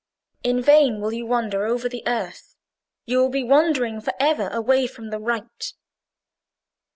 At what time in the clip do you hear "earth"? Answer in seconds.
2.07-2.55